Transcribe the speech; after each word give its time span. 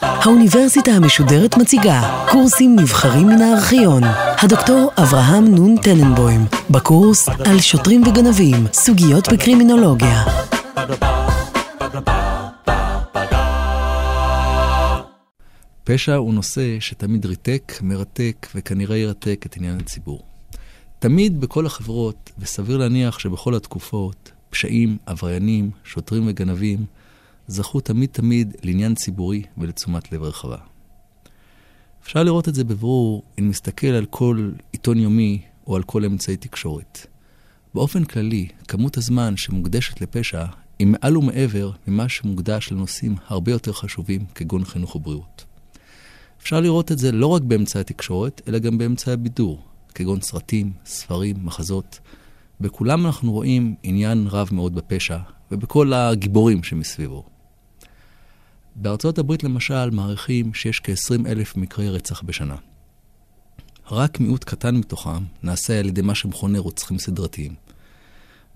האוניברסיטה 0.00 0.90
המשודרת 0.90 1.56
מציגה 1.56 2.26
קורסים 2.30 2.76
נבחרים 2.78 3.26
מן 3.26 3.42
הארכיון. 3.42 4.02
הדוקטור 4.42 4.90
אברהם 5.02 5.54
נון 5.54 5.76
טננבוים, 5.76 6.40
בקורס 6.70 7.28
על 7.28 7.60
שוטרים 7.60 8.02
וגנבים, 8.02 8.66
סוגיות 8.72 9.32
בקרימינולוגיה. 9.32 10.24
פשע 15.84 16.14
הוא 16.14 16.34
נושא 16.34 16.80
שתמיד 16.80 17.26
ריתק, 17.26 17.72
מרתק 17.82 18.46
וכנראה 18.54 18.96
ירתק 18.96 19.44
את 19.46 19.56
עניין 19.56 19.78
הציבור. 19.80 20.22
תמיד 20.98 21.40
בכל 21.40 21.66
החברות, 21.66 22.30
וסביר 22.38 22.76
להניח 22.76 23.18
שבכל 23.18 23.54
התקופות, 23.54 24.32
פשעים, 24.50 24.96
עבריינים, 25.06 25.70
שוטרים 25.84 26.24
וגנבים, 26.26 26.78
זכו 27.46 27.80
תמיד 27.80 28.10
תמיד 28.12 28.56
לעניין 28.62 28.94
ציבורי 28.94 29.42
ולתשומת 29.58 30.12
לב 30.12 30.22
רחבה. 30.22 30.56
אפשר 32.02 32.22
לראות 32.22 32.48
את 32.48 32.54
זה 32.54 32.64
בברור 32.64 33.22
אם 33.38 33.48
נסתכל 33.48 33.86
על 33.86 34.06
כל 34.06 34.50
עיתון 34.72 34.98
יומי 34.98 35.42
או 35.66 35.76
על 35.76 35.82
כל 35.82 36.04
אמצעי 36.04 36.36
תקשורת. 36.36 37.06
באופן 37.74 38.04
כללי, 38.04 38.48
כמות 38.68 38.96
הזמן 38.96 39.36
שמוקדשת 39.36 40.00
לפשע 40.00 40.44
היא 40.78 40.86
מעל 40.86 41.16
ומעבר 41.16 41.70
ממה 41.86 42.08
שמוקדש 42.08 42.72
לנושאים 42.72 43.14
הרבה 43.26 43.52
יותר 43.52 43.72
חשובים 43.72 44.24
כגון 44.34 44.64
חינוך 44.64 44.96
ובריאות. 44.96 45.44
אפשר 46.42 46.60
לראות 46.60 46.92
את 46.92 46.98
זה 46.98 47.12
לא 47.12 47.26
רק 47.26 47.42
באמצעי 47.42 47.80
התקשורת, 47.80 48.42
אלא 48.48 48.58
גם 48.58 48.78
באמצעי 48.78 49.14
הבידור, 49.14 49.62
כגון 49.94 50.20
סרטים, 50.20 50.72
ספרים, 50.84 51.36
מחזות. 51.42 52.00
בכולם 52.60 53.06
אנחנו 53.06 53.32
רואים 53.32 53.74
עניין 53.82 54.26
רב 54.30 54.48
מאוד 54.52 54.74
בפשע, 54.74 55.18
ובכל 55.52 55.92
הגיבורים 55.92 56.62
שמסביבו. 56.62 57.31
בארצות 58.74 59.18
הברית 59.18 59.44
למשל 59.44 59.90
מעריכים 59.90 60.54
שיש 60.54 60.80
כ-20 60.80 61.26
אלף 61.26 61.56
מקרי 61.56 61.90
רצח 61.90 62.22
בשנה. 62.22 62.56
רק 63.90 64.20
מיעוט 64.20 64.44
קטן 64.44 64.76
מתוכם 64.76 65.24
נעשה 65.42 65.78
על 65.78 65.88
ידי 65.88 66.02
מה 66.02 66.14
שמכונה 66.14 66.58
רוצחים 66.58 66.98
סדרתיים. 66.98 67.54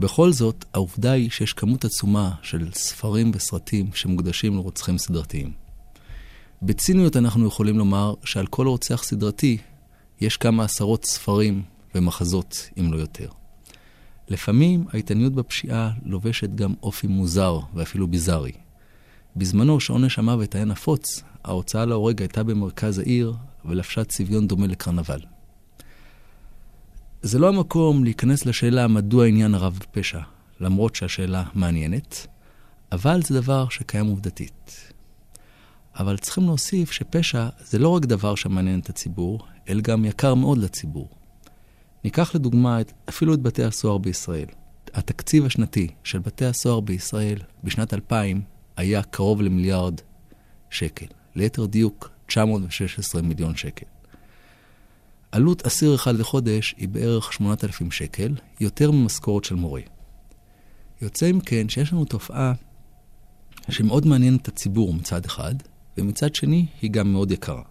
בכל 0.01 0.33
זאת, 0.33 0.65
העובדה 0.75 1.13
היא 1.13 1.31
שיש 1.31 1.53
כמות 1.53 1.85
עצומה 1.85 2.31
של 2.43 2.69
ספרים 2.73 3.31
וסרטים 3.35 3.91
שמוקדשים 3.95 4.55
לרוצחים 4.55 4.99
סדרתיים. 4.99 5.53
בציניות 6.63 7.17
אנחנו 7.17 7.47
יכולים 7.47 7.79
לומר 7.79 8.15
שעל 8.25 8.47
כל 8.47 8.67
רוצח 8.67 9.03
סדרתי 9.03 9.59
יש 10.21 10.37
כמה 10.37 10.65
עשרות 10.65 11.05
ספרים 11.05 11.63
ומחזות, 11.95 12.71
אם 12.81 12.93
לא 12.93 12.97
יותר. 12.97 13.29
לפעמים 14.29 14.85
ההתעניינות 14.93 15.35
בפשיעה 15.35 15.91
לובשת 16.05 16.55
גם 16.55 16.75
אופי 16.83 17.07
מוזר 17.07 17.59
ואפילו 17.75 18.07
ביזארי. 18.07 18.53
בזמנו, 19.37 19.81
שעונש 19.81 20.19
המוות 20.19 20.55
היה 20.55 20.65
נפוץ, 20.65 21.23
ההוצאה 21.45 21.85
להורג 21.85 22.21
הייתה 22.21 22.43
במרכז 22.43 22.99
העיר 22.99 23.35
ולבשה 23.65 24.05
צביון 24.05 24.49
דומה 24.49 24.67
לקרנבל. 24.67 25.21
זה 27.23 27.39
לא 27.39 27.49
המקום 27.49 28.05
להיכנס 28.05 28.47
לשאלה 28.47 28.89
מדוע 28.89 29.27
עניין 29.27 29.55
הרב 29.55 29.79
בפשע, 29.81 30.21
למרות 30.61 30.95
שהשאלה 30.95 31.45
מעניינת, 31.55 32.27
אבל 32.93 33.23
זה 33.23 33.41
דבר 33.41 33.69
שקיים 33.69 34.07
עובדתית. 34.07 34.93
אבל 35.99 36.17
צריכים 36.17 36.45
להוסיף 36.45 36.91
שפשע 36.91 37.49
זה 37.65 37.79
לא 37.79 37.89
רק 37.89 38.05
דבר 38.05 38.35
שמעניין 38.35 38.81
את 38.81 38.89
הציבור, 38.89 39.47
אלא 39.69 39.81
גם 39.81 40.05
יקר 40.05 40.35
מאוד 40.35 40.59
לציבור. 40.59 41.09
ניקח 42.05 42.35
לדוגמה 42.35 42.81
את, 42.81 42.93
אפילו 43.09 43.35
את 43.35 43.41
בתי 43.41 43.65
הסוהר 43.65 43.99
בישראל. 43.99 44.49
התקציב 44.95 45.47
השנתי 45.47 45.89
של 46.05 46.19
בתי 46.19 46.45
הסוהר 46.45 46.81
בישראל 46.81 47.39
בשנת 47.65 47.95
2000 47.95 48.56
היה 48.77 49.03
קרוב 49.03 49.43
למיליארד 49.43 50.01
שקל. 50.71 51.07
ליתר 51.35 51.67
דיוק, 51.67 52.11
916 52.27 53.23
מיליון 53.23 53.57
שקל. 53.57 53.87
עלות 55.33 55.67
אסיר 55.67 55.95
אחד 55.95 56.15
לחודש 56.15 56.75
היא 56.79 56.89
בערך 56.89 57.33
8,000 57.33 57.91
שקל, 57.91 58.35
יותר 58.61 58.91
ממשכורת 58.91 59.45
של 59.45 59.55
מורה. 59.55 59.81
יוצא 61.03 61.31
אם 61.31 61.41
כן 61.41 61.69
שיש 61.69 61.93
לנו 61.93 62.05
תופעה 62.05 62.53
שמאוד 63.69 64.07
מעניינת 64.07 64.43
את 64.43 64.49
הציבור 64.49 64.95
מצד 64.95 65.25
אחד, 65.25 65.55
ומצד 65.99 66.35
שני 66.35 66.67
היא 66.83 66.91
גם 66.91 67.13
מאוד 67.13 67.31
יקרה. 67.31 67.63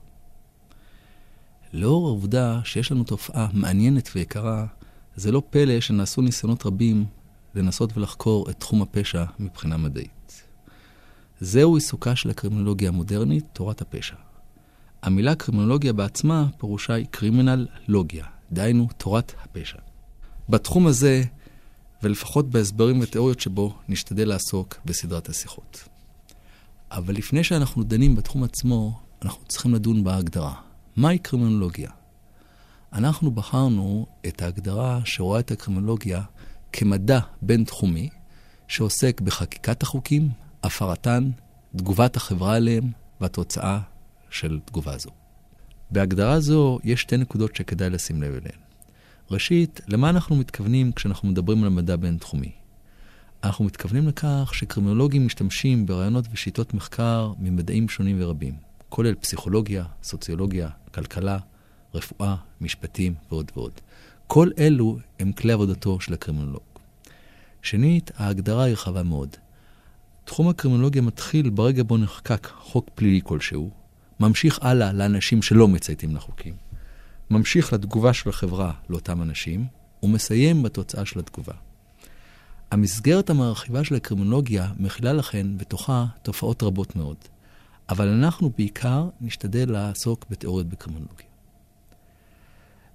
לאור 1.73 2.07
העובדה 2.07 2.61
שיש 2.63 2.91
לנו 2.91 3.03
תופעה 3.03 3.47
מעניינת 3.53 4.09
ויקרה, 4.15 4.65
זה 5.15 5.31
לא 5.31 5.41
פלא 5.49 5.79
שנעשו 5.79 6.21
ניסיונות 6.21 6.65
רבים 6.65 7.05
לנסות 7.55 7.97
ולחקור 7.97 8.49
את 8.49 8.59
תחום 8.59 8.81
הפשע 8.81 9.23
מבחינה 9.39 9.77
מדעית. 9.77 10.14
זהו 11.41 11.75
עיסוקה 11.75 12.15
של 12.15 12.29
הקרימינולוגיה 12.29 12.89
המודרנית, 12.89 13.45
תורת 13.53 13.81
הפשע. 13.81 14.15
המילה 15.03 15.35
קרימינולוגיה 15.35 15.93
בעצמה 15.93 16.47
פירושה 16.57 16.93
היא 16.93 17.05
קרימינל 17.11 17.67
לוגיה, 17.87 18.25
דהיינו 18.51 18.87
תורת 18.97 19.33
הפשע. 19.43 19.77
בתחום 20.49 20.87
הזה, 20.87 21.23
ולפחות 22.03 22.49
בהסברים 22.49 22.99
ותיאוריות 22.99 23.39
שבו, 23.39 23.75
נשתדל 23.89 24.27
לעסוק 24.27 24.75
בסדרת 24.85 25.29
השיחות. 25.29 25.87
אבל 26.91 27.13
לפני 27.13 27.43
שאנחנו 27.43 27.83
דנים 27.83 28.15
בתחום 28.15 28.43
עצמו, 28.43 28.99
אנחנו 29.21 29.45
צריכים 29.45 29.73
לדון 29.73 30.03
בהגדרה. 30.03 30.53
מהי 30.95 31.17
קרימינולוגיה? 31.17 31.89
אנחנו 32.93 33.31
בחרנו 33.31 34.05
את 34.27 34.41
ההגדרה 34.41 34.99
שרואה 35.05 35.39
את 35.39 35.51
הקרימינולוגיה 35.51 36.21
כמדע 36.73 37.19
בין-תחומי, 37.41 38.09
שעוסק 38.67 39.21
בחקיקת 39.21 39.83
החוקים, 39.83 40.29
הפרתן, 40.65 41.29
תגובת 41.75 42.15
החברה 42.15 42.55
עליהם 42.55 42.91
והתוצאה 43.21 43.79
של 44.29 44.59
תגובה 44.65 44.97
זו. 44.97 45.09
בהגדרה 45.91 46.39
זו 46.39 46.79
יש 46.83 47.01
שתי 47.01 47.17
נקודות 47.17 47.55
שכדאי 47.55 47.89
לשים 47.89 48.21
לב 48.21 48.33
אליהן. 48.33 48.59
ראשית, 49.31 49.81
למה 49.87 50.09
אנחנו 50.09 50.35
מתכוונים 50.35 50.91
כשאנחנו 50.91 51.27
מדברים 51.27 51.63
על 51.63 51.69
מדע 51.69 51.95
בין-תחומי? 51.95 52.51
אנחנו 53.43 53.65
מתכוונים 53.65 54.07
לכך 54.07 54.51
שקרימינולוגים 54.53 55.25
משתמשים 55.25 55.85
ברעיונות 55.85 56.25
ושיטות 56.31 56.73
מחקר 56.73 57.33
ממדעים 57.39 57.89
שונים 57.89 58.17
ורבים, 58.19 58.53
כולל 58.89 59.15
פסיכולוגיה, 59.15 59.85
סוציולוגיה, 60.03 60.69
כלכלה, 60.93 61.37
רפואה, 61.93 62.35
משפטים 62.61 63.13
ועוד 63.31 63.51
ועוד. 63.55 63.71
כל 64.27 64.49
אלו 64.59 64.97
הם 65.19 65.31
כלי 65.31 65.53
עבודתו 65.53 65.99
של 65.99 66.13
הקרימינולוג. 66.13 66.61
שנית, 67.61 68.11
ההגדרה 68.15 68.63
היא 68.63 68.73
רחבה 68.73 69.03
מאוד. 69.03 69.37
תחום 70.25 70.49
הקרימינולוגיה 70.49 71.01
מתחיל 71.01 71.49
ברגע 71.49 71.83
בו 71.83 71.97
נחקק 71.97 72.47
חוק 72.57 72.89
פלילי 72.95 73.21
כלשהו, 73.23 73.69
ממשיך 74.19 74.59
הלאה 74.61 74.93
לאנשים 74.93 75.41
שלא 75.41 75.67
מצייתים 75.67 76.15
לחוקים, 76.15 76.53
ממשיך 77.29 77.73
לתגובה 77.73 78.13
של 78.13 78.29
החברה 78.29 78.73
לאותם 78.89 79.21
אנשים, 79.21 79.65
ומסיים 80.03 80.63
בתוצאה 80.63 81.05
של 81.05 81.19
התגובה. 81.19 81.53
המסגרת 82.71 83.29
המרחיבה 83.29 83.83
של 83.83 83.95
הקרימינולוגיה 83.95 84.71
מכילה 84.79 85.13
לכן 85.13 85.57
בתוכה 85.57 86.05
תופעות 86.23 86.63
רבות 86.63 86.95
מאוד, 86.95 87.17
אבל 87.89 88.07
אנחנו 88.07 88.51
בעיקר 88.57 89.09
נשתדל 89.21 89.71
לעסוק 89.71 90.25
בתיאוריות 90.29 90.67
בקרימינולוגיה. 90.67 91.27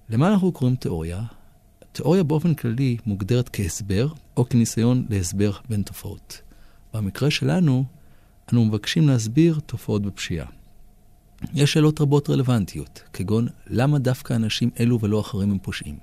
למה 0.09 0.27
אנחנו 0.27 0.51
קוראים 0.51 0.75
תיאוריה? 0.75 1.23
תיאוריה 1.91 2.23
באופן 2.23 2.53
כללי 2.53 2.97
מוגדרת 3.05 3.49
כהסבר 3.53 4.07
או 4.37 4.49
כניסיון 4.49 5.05
להסבר 5.09 5.51
בין 5.69 5.81
תופעות. 5.81 6.41
במקרה 6.93 7.31
שלנו, 7.31 7.85
אנו 8.53 8.65
מבקשים 8.65 9.07
להסביר 9.07 9.59
תופעות 9.65 10.01
בפשיעה. 10.01 10.47
יש 11.53 11.73
שאלות 11.73 12.01
רבות 12.01 12.29
רלוונטיות, 12.29 13.03
כגון 13.13 13.47
למה 13.67 13.99
דווקא 13.99 14.33
אנשים 14.33 14.69
אלו 14.79 14.99
ולא 14.99 15.19
אחרים 15.19 15.51
הם 15.51 15.59
פושעים? 15.59 15.97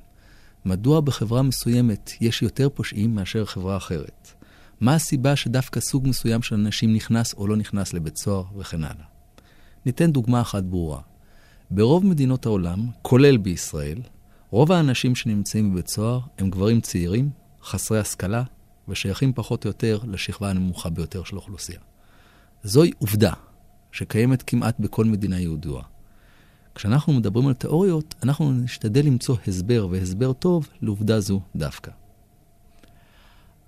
מדוע 0.65 1.01
בחברה 1.01 1.43
מסוימת 1.43 2.13
יש 2.21 2.43
יותר 2.43 2.69
פושעים 2.69 3.15
מאשר 3.15 3.45
חברה 3.45 3.77
אחרת? 3.77 4.33
מה 4.81 4.95
הסיבה 4.95 5.37
שדווקא 5.37 5.81
סוג 5.81 6.09
מסוים 6.09 6.43
של 6.43 6.55
אנשים 6.55 6.95
נכנס 6.95 7.35
או 7.35 7.47
לא 7.47 7.57
נכנס 7.57 7.93
לבית 7.93 8.17
סוהר 8.17 8.45
וכן 8.57 8.85
הלאה? 8.85 9.05
ניתן 9.87 10.13
דוגמה 10.13 10.41
אחת 10.41 10.63
ברורה. 10.63 11.01
ברוב 11.71 12.07
מדינות 12.07 12.47
העולם, 12.47 12.87
כולל 13.03 13.37
בישראל, 13.37 13.99
רוב 14.51 14.73
האנשים 14.73 15.15
שנמצאים 15.15 15.73
בבית 15.73 15.89
סוהר 15.89 16.21
הם 16.39 16.51
גברים 16.51 16.81
צעירים, 16.81 17.31
חסרי 17.63 17.99
השכלה, 17.99 18.43
ושייכים 18.89 19.33
פחות 19.33 19.65
או 19.65 19.69
יותר 19.69 20.01
לשכבה 20.07 20.51
הנמוכה 20.51 20.91
ביותר 20.91 21.25
של 21.25 21.37
האוכלוסייה. 21.37 21.81
זוהי 22.63 22.91
עובדה 22.99 23.33
שקיימת 23.93 24.43
כמעט 24.43 24.81
בכל 24.81 25.05
מדינה 25.05 25.41
יהודוה. 25.41 25.83
כשאנחנו 26.75 27.13
מדברים 27.13 27.47
על 27.47 27.55
תיאוריות, 27.55 28.15
אנחנו 28.23 28.53
נשתדל 28.53 29.07
למצוא 29.07 29.37
הסבר, 29.47 29.87
והסבר 29.91 30.33
טוב, 30.33 30.69
לעובדה 30.83 31.21
זו 31.21 31.41
דווקא. 31.57 31.91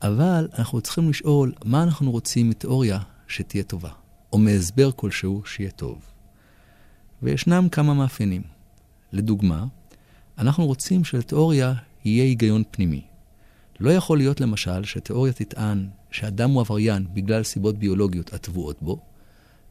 אבל 0.02 0.48
אנחנו 0.58 0.80
צריכים 0.80 1.10
לשאול 1.10 1.52
מה 1.64 1.82
אנחנו 1.82 2.10
רוצים 2.10 2.50
מתיאוריה 2.50 2.98
שתהיה 3.28 3.62
טובה, 3.62 3.90
או 4.32 4.38
מהסבר 4.38 4.92
כלשהו 4.92 5.42
שיהיה 5.44 5.70
טוב. 5.70 5.98
וישנם 7.22 7.68
כמה 7.72 7.94
מאפיינים. 7.94 8.42
לדוגמה, 9.12 9.64
אנחנו 10.38 10.66
רוצים 10.66 11.04
שלתיאוריה 11.04 11.74
יהיה 12.04 12.24
היגיון 12.24 12.62
פנימי. 12.70 13.09
לא 13.80 13.90
יכול 13.90 14.18
להיות 14.18 14.40
למשל 14.40 14.84
שתיאוריה 14.84 15.32
תטען 15.32 15.88
שאדם 16.10 16.50
הוא 16.50 16.60
עבריין 16.60 17.06
בגלל 17.12 17.42
סיבות 17.42 17.78
ביולוגיות 17.78 18.32
הטבועות 18.32 18.82
בו, 18.82 19.00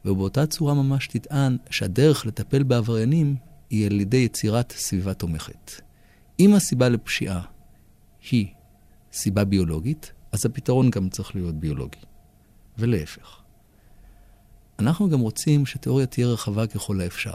ובאותה 0.04 0.46
צורה 0.46 0.74
ממש 0.74 1.06
תטען 1.06 1.56
שהדרך 1.70 2.26
לטפל 2.26 2.62
בעבריינים 2.62 3.36
היא 3.70 3.86
על 3.86 4.00
ידי 4.00 4.16
יצירת 4.16 4.72
סביבה 4.72 5.14
תומכת. 5.14 5.72
אם 6.40 6.54
הסיבה 6.54 6.88
לפשיעה 6.88 7.42
היא 8.30 8.46
סיבה 9.12 9.44
ביולוגית, 9.44 10.12
אז 10.32 10.46
הפתרון 10.46 10.90
גם 10.90 11.08
צריך 11.08 11.36
להיות 11.36 11.54
ביולוגי. 11.54 11.98
ולהפך. 12.78 13.40
אנחנו 14.78 15.10
גם 15.10 15.20
רוצים 15.20 15.66
שתיאוריה 15.66 16.06
תהיה 16.06 16.26
רחבה 16.26 16.66
ככל 16.66 17.00
האפשר. 17.00 17.34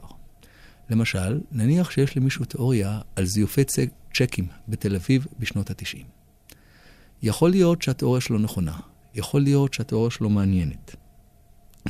למשל, 0.90 1.42
נניח 1.52 1.92
שיש 1.92 2.18
למישהו 2.18 2.46
תיאוריה 2.46 3.00
על 3.16 3.26
זיופי 3.26 3.64
צ'קים 4.14 4.48
בתל 4.68 4.96
אביב 4.96 5.28
בשנות 5.40 5.70
ה-90. 5.70 6.25
יכול 7.24 7.50
להיות 7.50 7.82
שהתיאוריה 7.82 8.22
שלו 8.22 8.40
נכונה, 8.40 8.80
יכול 9.16 9.42
להיות 9.42 9.74
שהתיאוריה 9.74 10.12
שלו 10.12 10.30
מעניינת. 10.30 10.96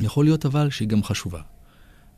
יכול 0.00 0.24
להיות 0.24 0.46
אבל 0.46 0.70
שהיא 0.70 0.88
גם 0.88 1.02
חשובה. 1.02 1.40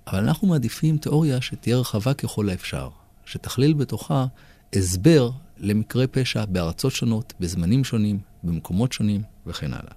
אבל 0.07 0.19
אנחנו 0.19 0.49
מעדיפים 0.49 0.99
תיאוריה 0.99 1.41
שתהיה 1.41 1.77
רחבה 1.77 2.15
ככל 2.15 2.49
האפשר, 2.49 2.89
שתכליל 3.25 3.75
בתוכה 3.75 4.27
הסבר 4.73 5.31
למקרי 5.59 6.07
פשע 6.07 6.45
בארצות 6.45 6.93
שונות, 6.93 7.33
בזמנים 7.41 7.85
שונים, 7.85 8.21
במקומות 8.43 8.93
שונים 8.93 9.23
וכן 9.47 9.73
הלאה. 9.73 9.93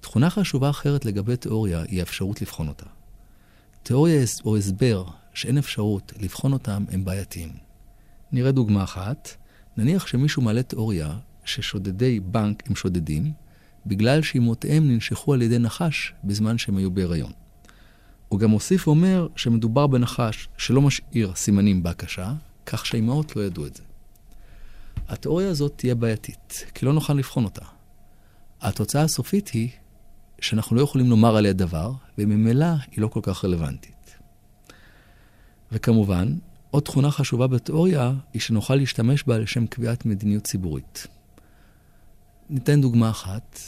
תכונה 0.00 0.30
חשובה 0.30 0.70
אחרת 0.70 1.04
לגבי 1.04 1.36
תיאוריה 1.36 1.82
היא 1.82 2.00
האפשרות 2.00 2.42
לבחון 2.42 2.68
אותה. 2.68 2.86
תיאוריה 3.82 4.24
או 4.44 4.56
הסבר 4.56 5.04
שאין 5.34 5.58
אפשרות 5.58 6.12
לבחון 6.20 6.52
אותם 6.52 6.84
הם 6.90 7.04
בעייתיים. 7.04 7.52
נראה 8.32 8.52
דוגמה 8.52 8.84
אחת. 8.84 9.28
נניח 9.76 10.06
שמישהו 10.06 10.42
מעלה 10.42 10.62
תיאוריה 10.62 11.18
ששודדי 11.44 12.20
בנק 12.20 12.62
הם 12.66 12.76
שודדים, 12.76 13.32
בגלל 13.86 14.22
שאימותיהם 14.22 14.88
ננשכו 14.88 15.34
על 15.34 15.42
ידי 15.42 15.58
נחש 15.58 16.12
בזמן 16.24 16.58
שהם 16.58 16.76
היו 16.76 16.90
בהיריון. 16.90 17.32
הוא 18.28 18.40
גם 18.40 18.50
מוסיף 18.50 18.88
ואומר 18.88 19.28
שמדובר 19.36 19.86
בנחש 19.86 20.48
שלא 20.56 20.82
משאיר 20.82 21.34
סימנים 21.34 21.82
בהקשה, 21.82 22.32
כך 22.66 22.86
שהאימהות 22.86 23.36
לא 23.36 23.42
ידעו 23.42 23.66
את 23.66 23.76
זה. 23.76 23.82
התיאוריה 25.08 25.48
הזאת 25.48 25.72
תהיה 25.76 25.94
בעייתית, 25.94 26.64
כי 26.74 26.86
לא 26.86 26.92
נוכל 26.92 27.12
לבחון 27.14 27.44
אותה. 27.44 27.64
התוצאה 28.60 29.02
הסופית 29.02 29.48
היא 29.48 29.68
שאנחנו 30.40 30.76
לא 30.76 30.82
יכולים 30.82 31.10
לומר 31.10 31.36
עליה 31.36 31.52
דבר, 31.52 31.92
וממילא 32.18 32.66
היא 32.90 33.02
לא 33.02 33.08
כל 33.08 33.20
כך 33.22 33.44
רלוונטית. 33.44 34.16
וכמובן, 35.72 36.34
עוד 36.70 36.82
תכונה 36.82 37.10
חשובה 37.10 37.46
בתיאוריה 37.46 38.12
היא 38.32 38.42
שנוכל 38.42 38.74
להשתמש 38.74 39.24
בה 39.24 39.38
לשם 39.38 39.66
קביעת 39.66 40.06
מדיניות 40.06 40.44
ציבורית. 40.44 41.06
ניתן 42.50 42.80
דוגמה 42.80 43.10
אחת. 43.10 43.58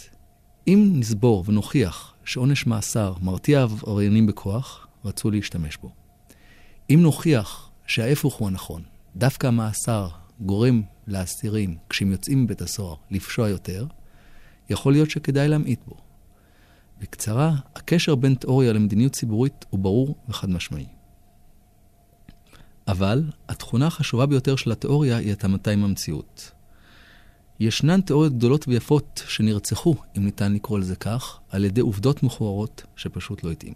אם 0.69 0.93
נסבור 0.95 1.45
ונוכיח 1.47 2.15
שעונש 2.25 2.67
מאסר 2.67 3.15
מרתיע 3.23 3.63
עבריינים 3.63 4.27
בכוח, 4.27 4.87
רצו 5.05 5.31
להשתמש 5.31 5.77
בו. 5.77 5.93
אם 6.91 6.99
נוכיח 7.03 7.71
שההפך 7.87 8.33
הוא 8.33 8.49
הנכון, 8.49 8.83
דווקא 9.17 9.47
המאסר 9.47 10.09
גורם 10.41 10.83
לאסירים, 11.07 11.77
כשהם 11.89 12.13
יוצאים 12.13 12.45
מבית 12.45 12.63
הסוהר, 12.63 12.95
לפשוע 13.11 13.49
יותר, 13.49 13.87
יכול 14.71 14.93
להיות 14.93 15.11
שכדאי 15.11 15.49
להמעיט 15.49 15.81
בו. 15.87 15.97
בקצרה, 17.01 17.55
הקשר 17.77 18.15
בין 18.15 18.35
תיאוריה 18.35 18.73
למדיניות 18.73 19.13
ציבורית 19.13 19.65
הוא 19.71 19.81
ברור 19.81 20.15
וחד 20.29 20.51
משמעי. 20.51 20.87
אבל 22.89 23.25
התכונה 23.49 23.87
החשובה 23.87 24.27
ביותר 24.27 24.57
של 24.57 24.73
התיאוריה 24.73 25.17
היא 25.17 25.33
התאמתה 25.33 25.71
עם 25.71 25.85
המציאות. 25.85 26.53
ישנן 27.61 28.01
תיאוריות 28.01 28.33
גדולות 28.33 28.69
ויפות 28.69 29.23
שנרצחו, 29.29 29.95
אם 30.17 30.25
ניתן 30.25 30.53
לקרוא 30.53 30.79
לזה 30.79 30.97
כך, 30.97 31.39
על 31.51 31.65
ידי 31.65 31.81
עובדות 31.81 32.23
מכוערות 32.23 32.83
שפשוט 32.97 33.45
לא 33.45 33.51
התאים. 33.51 33.75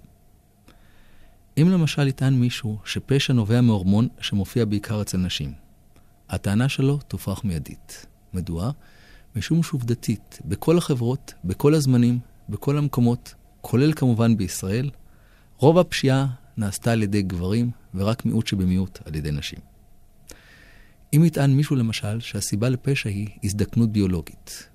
אם 1.58 1.68
למשל 1.70 2.08
יטען 2.08 2.34
מישהו 2.34 2.78
שפשע 2.84 3.32
נובע 3.32 3.60
מהורמון 3.60 4.08
שמופיע 4.20 4.64
בעיקר 4.64 5.02
אצל 5.02 5.18
נשים, 5.18 5.52
הטענה 6.28 6.68
שלו 6.68 6.98
תופרך 7.08 7.44
מיידית. 7.44 8.06
מדוע? 8.34 8.70
משום 9.36 9.62
שעובדתית, 9.62 10.38
בכל 10.44 10.78
החברות, 10.78 11.34
בכל 11.44 11.74
הזמנים, 11.74 12.18
בכל 12.48 12.78
המקומות, 12.78 13.34
כולל 13.60 13.92
כמובן 13.92 14.36
בישראל, 14.36 14.90
רוב 15.56 15.78
הפשיעה 15.78 16.26
נעשתה 16.56 16.92
על 16.92 17.02
ידי 17.02 17.22
גברים, 17.22 17.70
ורק 17.94 18.24
מיעוט 18.26 18.46
שבמיעוט 18.46 18.98
על 19.04 19.14
ידי 19.14 19.30
נשים. 19.30 19.69
אם 21.16 21.24
יטען 21.24 21.50
מישהו 21.50 21.76
למשל 21.76 22.20
שהסיבה 22.20 22.68
לפשע 22.68 23.08
היא 23.08 23.28
הזדקנות 23.44 23.92
ביולוגית, 23.92 24.68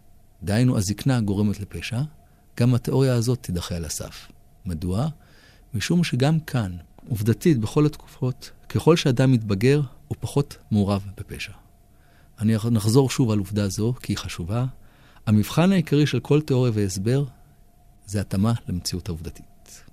דהיינו 0.44 0.78
הזקנה 0.78 1.22
גורמת 1.22 1.60
לפשע, 1.60 2.02
גם 2.60 2.76
התיאוריה 2.76 3.14
הזאת 3.16 3.40
תידחה 3.42 3.76
על 3.76 3.86
הסף. 3.86 4.28
מדוע? 4.66 5.08
משום 5.74 6.04
שגם 6.04 6.40
כאן, 6.40 6.78
עובדתית 7.10 7.60
בכל 7.60 7.86
התקופות, 7.86 8.52
ככל 8.70 8.96
שאדם 8.96 9.32
מתבגר, 9.32 9.82
הוא 10.08 10.18
פחות 10.20 10.58
מעורב 10.72 11.06
בפשע. 11.18 11.52
אני 12.40 12.56
נחזור 12.72 13.10
שוב 13.10 13.32
על 13.32 13.40
עובדה 13.40 13.70
זו, 13.70 13.94
כי 14.02 14.14
היא 14.14 14.18
חשובה. 14.18 14.66
המבחן 15.26 15.72
העיקרי 15.72 16.08
של 16.08 16.20
כל 16.20 16.42
תיאוריה 16.42 16.72
והסבר 16.76 17.26
זה 18.06 18.22
התאמה 18.22 18.54
למציאות 18.68 19.10
העובדתית. 19.10 19.84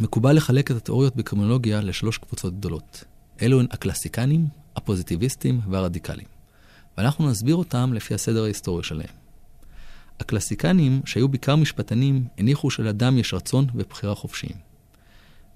מקובל 0.00 0.36
לחלק 0.36 0.70
את 0.70 0.76
התיאוריות 0.76 1.16
בקרימינולוגיה 1.16 1.80
לשלוש 1.80 2.18
קבוצות 2.18 2.58
גדולות. 2.58 3.04
אלו 3.42 3.60
הן 3.60 3.66
הקלסיקנים, 3.70 4.46
הפוזיטיביסטים 4.76 5.60
והרדיקלים. 5.70 6.26
ואנחנו 6.98 7.30
נסביר 7.30 7.56
אותם 7.56 7.92
לפי 7.92 8.14
הסדר 8.14 8.44
ההיסטורי 8.44 8.82
שלהם. 8.82 9.14
הקלסיקנים, 10.20 11.00
שהיו 11.04 11.28
בעיקר 11.28 11.56
משפטנים, 11.56 12.26
הניחו 12.38 12.70
שלאדם 12.70 13.18
יש 13.18 13.34
רצון 13.34 13.66
ובחירה 13.74 14.14
חופשיים. 14.14 14.56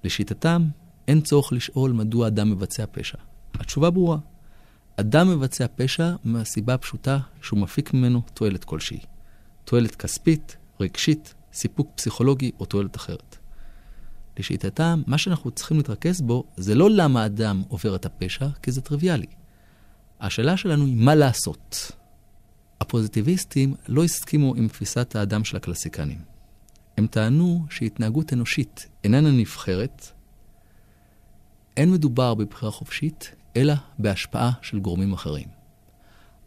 לשיטתם, 0.03 0.65
אין 1.07 1.21
צורך 1.21 1.53
לשאול 1.53 1.91
מדוע 1.91 2.27
אדם 2.27 2.51
מבצע 2.51 2.85
פשע. 2.91 3.17
התשובה 3.53 3.89
ברורה. 3.89 4.17
אדם 4.97 5.29
מבצע 5.29 5.65
פשע 5.75 6.15
מהסיבה 6.23 6.73
הפשוטה 6.73 7.19
שהוא 7.41 7.59
מפיק 7.59 7.93
ממנו 7.93 8.21
תועלת 8.33 8.63
כלשהי. 8.63 8.99
תועלת 9.63 9.95
כספית, 9.95 10.57
רגשית, 10.79 11.33
סיפוק 11.53 11.91
פסיכולוגי 11.95 12.51
או 12.59 12.65
תועלת 12.65 12.95
אחרת. 12.95 13.37
לשיטתם, 14.39 15.01
מה 15.07 15.17
שאנחנו 15.17 15.51
צריכים 15.51 15.77
להתרכז 15.77 16.21
בו 16.21 16.43
זה 16.57 16.75
לא 16.75 16.89
למה 16.89 17.25
אדם 17.25 17.63
עובר 17.67 17.95
את 17.95 18.05
הפשע, 18.05 18.47
כי 18.63 18.71
זה 18.71 18.81
טריוויאלי. 18.81 19.25
השאלה 20.21 20.57
שלנו 20.57 20.85
היא 20.85 20.95
מה 20.95 21.15
לעשות. 21.15 21.91
הפוזיטיביסטים 22.81 23.75
לא 23.87 24.03
הסכימו 24.03 24.55
עם 24.55 24.67
תפיסת 24.67 25.15
האדם 25.15 25.43
של 25.43 25.57
הקלסיקנים. 25.57 26.19
הם 26.97 27.07
טענו 27.07 27.65
שהתנהגות 27.69 28.33
אנושית 28.33 28.87
איננה 29.03 29.31
נבחרת, 29.31 30.11
אין 31.77 31.91
מדובר 31.91 32.33
בבחירה 32.33 32.71
חופשית, 32.71 33.31
אלא 33.55 33.73
בהשפעה 33.99 34.51
של 34.61 34.79
גורמים 34.79 35.13
אחרים. 35.13 35.47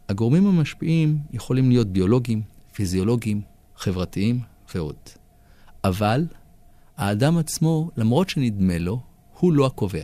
הגורמים 0.09 0.47
המשפיעים 0.47 1.17
יכולים 1.31 1.69
להיות 1.69 1.87
ביולוגיים, 1.87 2.41
פיזיולוגיים, 2.73 3.41
חברתיים 3.75 4.41
ועוד. 4.75 4.95
אבל 5.83 6.25
האדם 6.99 7.37
עצמו, 7.37 7.91
למרות 7.97 8.29
שנדמה 8.29 8.77
לו, 8.77 8.99
הוא 9.39 9.53
לא 9.53 9.65
הקובע. 9.65 10.03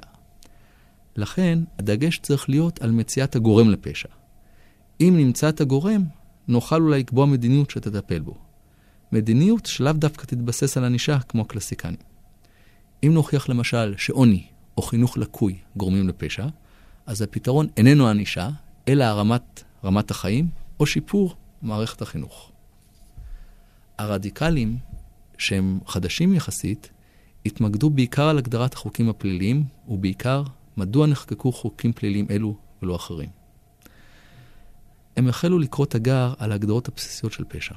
לכן, 1.16 1.60
הדגש 1.80 2.20
צריך 2.20 2.50
להיות 2.50 2.82
על 2.82 2.92
מציאת 2.92 3.36
הגורם 3.36 3.70
לפשע. 3.70 4.10
אם 5.02 5.14
נמצא 5.18 5.50
את 5.50 5.62
הגורם, 5.62 6.04
נוכל 6.48 6.82
אולי 6.82 7.00
לקבוע 7.00 7.26
מדיניות 7.26 7.70
שתטפל 7.70 8.20
בו. 8.20 8.38
מדיניות 9.12 9.66
שלאו 9.66 9.94
דווקא 9.94 10.26
תתבסס 10.26 10.78
על 10.78 10.84
ענישה 10.86 11.20
כמו 11.20 11.42
הקלסיקנים. 11.42 11.98
אם 13.04 13.14
נוכיח 13.14 13.50
למשל 13.50 13.94
שעוני 13.98 14.44
או 14.78 14.82
חינוך 14.82 15.18
לקוי 15.18 15.58
גורמים 15.78 16.08
לפשע, 16.08 16.46
אז 17.06 17.22
הפתרון 17.22 17.68
איננו 17.78 18.08
ענישה, 18.08 18.50
אלא 18.88 19.04
הרמת 19.04 19.64
רמת 19.84 20.12
החיים 20.12 20.50
או 20.80 20.86
שיפור 20.86 21.36
מערכת 21.62 22.02
החינוך. 22.02 22.52
הרדיקלים 23.98 24.78
שהם 25.38 25.80
חדשים 25.88 26.34
יחסית, 26.34 26.90
התמקדו 27.46 27.90
בעיקר 27.90 28.28
על 28.28 28.38
הגדרת 28.38 28.74
החוקים 28.74 29.10
הפליליים, 29.10 29.64
ובעיקר 29.88 30.44
מדוע 30.78 31.08
נחקקו 31.08 31.52
חוקים 31.52 31.94
פליליים 31.94 32.28
אלו 32.30 32.58
ולא 32.82 32.96
אחרים. 32.96 33.30
הם 35.18 35.28
החלו 35.28 35.60
לקרוא 35.60 35.86
תגר 35.86 36.34
על 36.38 36.52
ההגדרות 36.52 36.88
הבסיסיות 36.88 37.34
של 37.34 37.44
פשע. 37.48 37.76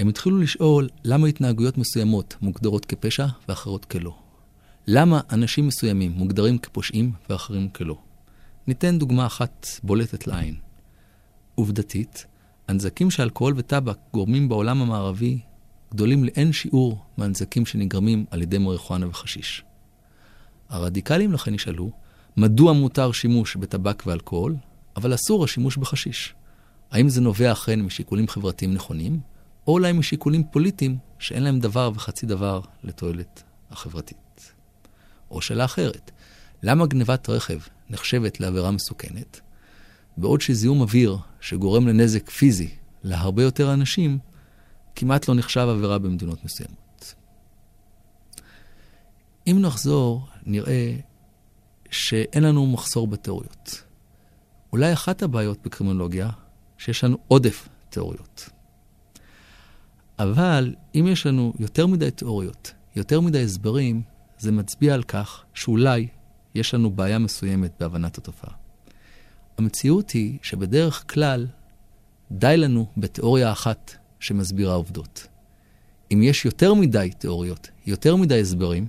הם 0.00 0.08
התחילו 0.08 0.38
לשאול 0.38 0.88
למה 1.04 1.26
התנהגויות 1.26 1.78
מסוימות 1.78 2.36
מוגדרות 2.42 2.84
כפשע 2.84 3.26
ואחרות 3.48 3.84
כלא. 3.84 4.14
למה 4.86 5.20
אנשים 5.30 5.66
מסוימים 5.66 6.12
מוגדרים 6.12 6.58
כפושעים 6.58 7.12
ואחרים 7.30 7.68
כלא. 7.68 7.96
ניתן 8.66 8.98
דוגמה 8.98 9.26
אחת 9.26 9.66
בולטת 9.82 10.26
לעין. 10.26 10.54
עובדתית, 11.54 12.26
הנזקים 12.68 13.10
שאלכוהול 13.10 13.54
וטבק 13.56 13.98
גורמים 14.14 14.48
בעולם 14.48 14.82
המערבי 14.82 15.38
גדולים 15.92 16.24
לאין 16.24 16.52
שיעור 16.52 17.04
מהנזקים 17.16 17.66
שנגרמים 17.66 18.24
על 18.30 18.42
ידי 18.42 18.58
מריחואנה 18.58 19.08
וחשיש. 19.08 19.64
הרדיקלים 20.68 21.32
לכן 21.32 21.54
ישאלו, 21.54 21.90
מדוע 22.36 22.72
מותר 22.72 23.12
שימוש 23.12 23.56
בטבק 23.56 24.02
ואלכוהול, 24.06 24.56
אבל 24.96 25.14
אסור 25.14 25.44
השימוש 25.44 25.76
בחשיש? 25.76 26.34
האם 26.90 27.08
זה 27.08 27.20
נובע 27.20 27.52
אכן 27.52 27.80
משיקולים 27.80 28.28
חברתיים 28.28 28.74
נכונים, 28.74 29.20
או 29.66 29.72
אולי 29.72 29.92
משיקולים 29.92 30.44
פוליטיים 30.50 30.96
שאין 31.18 31.42
להם 31.42 31.60
דבר 31.60 31.90
וחצי 31.94 32.26
דבר 32.26 32.60
לתועלת 32.84 33.42
החברתית. 33.70 34.52
או 35.30 35.42
שאלה 35.42 35.64
אחרת, 35.64 36.10
למה 36.62 36.86
גנבת 36.86 37.28
רכב 37.28 37.58
נחשבת 37.90 38.40
לעבירה 38.40 38.70
מסוכנת, 38.70 39.40
בעוד 40.16 40.40
שזיהום 40.40 40.80
אוויר 40.80 41.16
שגורם 41.40 41.88
לנזק 41.88 42.30
פיזי 42.30 42.68
להרבה 43.04 43.42
יותר 43.42 43.72
אנשים, 43.72 44.18
כמעט 44.94 45.28
לא 45.28 45.34
נחשב 45.34 45.66
עבירה 45.68 45.98
במדינות 45.98 46.44
מסוימות. 46.44 47.14
אם 49.46 49.58
נחזור, 49.60 50.26
נראה 50.46 50.96
שאין 51.90 52.42
לנו 52.42 52.66
מחסור 52.66 53.06
בתיאוריות. 53.08 53.82
אולי 54.72 54.92
אחת 54.92 55.22
הבעיות 55.22 55.58
בקרימינולוגיה, 55.64 56.30
שיש 56.78 57.04
לנו 57.04 57.18
עודף 57.28 57.68
תיאוריות. 57.90 58.48
אבל 60.18 60.74
אם 60.94 61.06
יש 61.08 61.26
לנו 61.26 61.52
יותר 61.58 61.86
מדי 61.86 62.10
תיאוריות, 62.10 62.72
יותר 62.96 63.20
מדי 63.20 63.44
הסברים, 63.44 64.02
זה 64.38 64.52
מצביע 64.52 64.94
על 64.94 65.02
כך 65.02 65.44
שאולי 65.54 66.08
יש 66.54 66.74
לנו 66.74 66.90
בעיה 66.90 67.18
מסוימת 67.18 67.72
בהבנת 67.80 68.18
התופעה. 68.18 68.54
המציאות 69.58 70.10
היא 70.10 70.38
שבדרך 70.42 71.12
כלל 71.12 71.46
די 72.30 72.56
לנו 72.56 72.86
בתיאוריה 72.96 73.52
אחת 73.52 73.96
שמסבירה 74.22 74.74
עובדות. 74.74 75.26
אם 76.12 76.22
יש 76.22 76.44
יותר 76.44 76.74
מדי 76.74 77.10
תיאוריות, 77.18 77.70
יותר 77.86 78.16
מדי 78.16 78.40
הסברים, 78.40 78.86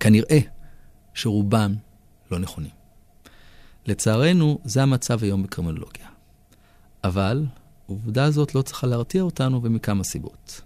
כנראה 0.00 0.38
שרובם 1.14 1.74
לא 2.30 2.38
נכונים. 2.38 2.70
לצערנו, 3.86 4.58
זה 4.64 4.82
המצב 4.82 5.22
היום 5.22 5.42
בקרימינולוגיה. 5.42 6.06
אבל 7.04 7.46
העובדה 7.88 8.24
הזאת 8.24 8.54
לא 8.54 8.62
צריכה 8.62 8.86
להרתיע 8.86 9.22
אותנו 9.22 9.62
ומכמה 9.62 10.04
סיבות. 10.04 10.60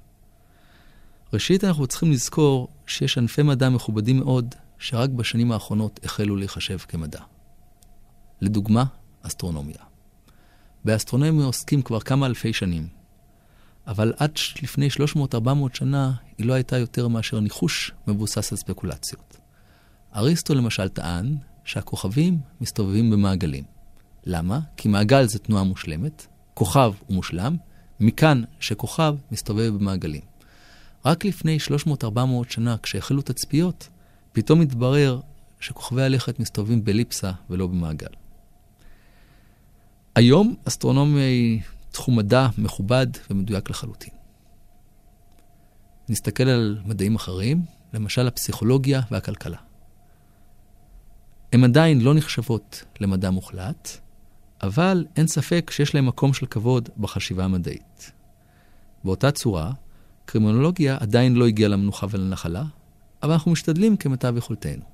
ראשית, 1.32 1.64
אנחנו 1.64 1.86
צריכים 1.86 2.12
לזכור 2.12 2.68
שיש 2.86 3.18
ענפי 3.18 3.42
מדע 3.42 3.68
מכובדים 3.68 4.18
מאוד, 4.18 4.54
שרק 4.78 5.10
בשנים 5.10 5.52
האחרונות 5.52 6.00
החלו 6.04 6.36
להיחשב 6.36 6.78
כמדע. 6.78 7.20
לדוגמה, 8.40 8.84
אסטרונומיה. 9.22 9.76
באסטרונומיה 10.84 11.46
עוסקים 11.46 11.82
כבר 11.82 12.00
כמה 12.00 12.26
אלפי 12.26 12.52
שנים, 12.52 12.88
אבל 13.86 14.12
עד 14.16 14.38
לפני 14.62 14.88
300-400 15.34 15.38
שנה 15.74 16.12
היא 16.38 16.46
לא 16.46 16.52
הייתה 16.52 16.78
יותר 16.78 17.08
מאשר 17.08 17.40
ניחוש 17.40 17.92
מבוסס 18.06 18.52
על 18.52 18.58
ספקולציות. 18.58 19.36
אריסטו 20.16 20.54
למשל 20.54 20.88
טען 20.88 21.36
שהכוכבים 21.64 22.38
מסתובבים 22.60 23.10
במעגלים. 23.10 23.64
למה? 24.26 24.60
כי 24.76 24.88
מעגל 24.88 25.26
זה 25.26 25.38
תנועה 25.38 25.64
מושלמת, 25.64 26.26
כוכב 26.54 26.92
הוא 27.06 27.14
מושלם, 27.14 27.56
מכאן 28.00 28.42
שכוכב 28.60 29.14
מסתובב 29.32 29.72
במעגלים. 29.74 30.22
רק 31.04 31.24
לפני 31.24 31.58
300-400 32.04 32.08
שנה, 32.48 32.76
כשהחלו 32.82 33.22
תצפיות, 33.22 33.88
פתאום 34.32 34.60
התברר 34.60 35.20
שכוכבי 35.60 36.02
הלכת 36.02 36.40
מסתובבים 36.40 36.84
בליפסה 36.84 37.32
ולא 37.50 37.66
במעגל. 37.66 38.06
היום 40.14 40.54
אסטרונומיה 40.68 41.24
היא 41.24 41.60
תחום 41.94 42.16
מדע 42.16 42.48
מכובד 42.58 43.06
ומדויק 43.30 43.70
לחלוטין. 43.70 44.14
נסתכל 46.08 46.48
על 46.48 46.78
מדעים 46.84 47.14
אחרים, 47.14 47.64
למשל 47.92 48.28
הפסיכולוגיה 48.28 49.00
והכלכלה. 49.10 49.56
הן 51.52 51.64
עדיין 51.64 52.00
לא 52.00 52.14
נחשבות 52.14 52.84
למדע 53.00 53.30
מוחלט, 53.30 53.88
אבל 54.62 55.06
אין 55.16 55.26
ספק 55.26 55.70
שיש 55.74 55.94
להם 55.94 56.06
מקום 56.06 56.32
של 56.34 56.46
כבוד 56.46 56.88
בחשיבה 56.96 57.44
המדעית. 57.44 58.12
באותה 59.04 59.30
צורה, 59.30 59.72
קרימינולוגיה 60.24 60.96
עדיין 61.00 61.34
לא 61.34 61.46
הגיעה 61.46 61.68
למנוחה 61.68 62.06
ולנחלה, 62.10 62.64
אבל 63.22 63.32
אנחנו 63.32 63.50
משתדלים 63.50 63.96
כמיטב 63.96 64.34
יכולתנו. 64.36 64.84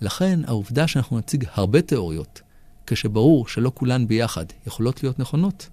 לכן, 0.00 0.40
העובדה 0.46 0.88
שאנחנו 0.88 1.18
נציג 1.18 1.44
הרבה 1.54 1.82
תיאוריות, 1.82 2.42
כשברור 2.86 3.48
שלא 3.48 3.72
כולן 3.74 4.06
ביחד 4.06 4.44
יכולות 4.66 5.02
להיות 5.02 5.18
נכונות, 5.18 5.68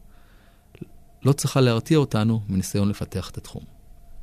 לא 1.25 1.31
צריכה 1.31 1.61
להרתיע 1.61 1.97
אותנו 1.97 2.41
מניסיון 2.49 2.89
לפתח 2.89 3.29
את 3.29 3.37
התחום. 3.37 3.63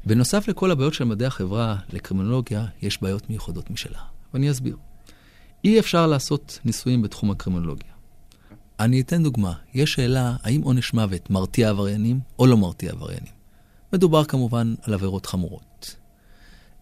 בנוסף 0.07 0.49
לכל 0.49 0.71
הבעיות 0.71 0.95
של 0.95 1.05
מדעי 1.05 1.27
החברה, 1.27 1.77
לקרימינולוגיה 1.93 2.67
יש 2.83 3.03
בעיות 3.03 3.31
מיוחדות 3.31 3.71
משלה, 3.71 4.01
ואני 4.35 4.51
אסביר. 4.51 4.77
אי 5.65 5.79
אפשר 5.79 6.07
לעשות 6.07 6.59
ניסויים 6.65 7.03
בתחום 7.03 7.31
הקרימינולוגיה. 7.31 7.93
אני 8.81 9.01
אתן 9.01 9.23
דוגמה. 9.23 9.53
יש 9.75 9.93
שאלה 9.93 10.37
האם 10.43 10.63
עונש 10.63 10.95
מוות 10.95 11.31
מרתיע 11.31 11.69
עבריינים 11.71 12.21
או 12.39 12.47
לא 12.47 12.57
מרתיע 12.57 12.91
עבריינים. 12.91 13.33
מדובר 13.93 14.25
כמובן 14.25 14.75
על 14.83 14.95
עבירות 14.95 15.27
חמורות. 15.27 15.97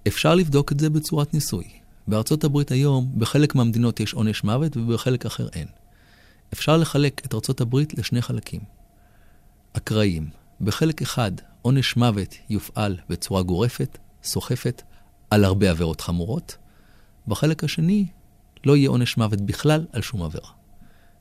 אפשר 0.08 0.34
לבדוק 0.34 0.72
את 0.72 0.80
זה 0.80 0.90
בצורת 0.90 1.34
ניסוי. 1.34 1.64
בארצות 2.08 2.44
הברית 2.44 2.70
היום, 2.70 3.12
בחלק 3.18 3.54
מהמדינות 3.54 4.00
יש 4.00 4.14
עונש 4.14 4.44
מוות 4.44 4.76
ובחלק 4.76 5.26
אחר 5.26 5.48
אין. 5.52 5.66
אפשר 6.52 6.76
לחלק 6.76 7.22
את 7.26 7.34
ארצות 7.34 7.60
הברית 7.60 7.98
לשני 7.98 8.22
חלקים. 8.22 8.60
אקראיים. 9.76 10.28
בחלק 10.60 11.02
אחד, 11.02 11.32
עונש 11.62 11.96
מוות 11.96 12.34
יופעל 12.50 12.96
בצורה 13.08 13.42
גורפת, 13.42 13.98
סוחפת, 14.24 14.82
על 15.30 15.44
הרבה 15.44 15.70
עבירות 15.70 16.00
חמורות. 16.00 16.56
בחלק 17.28 17.64
השני, 17.64 18.06
לא 18.66 18.76
יהיה 18.76 18.90
עונש 18.90 19.16
מוות 19.16 19.40
בכלל 19.40 19.86
על 19.92 20.02
שום 20.02 20.22
עבירה. 20.22 20.50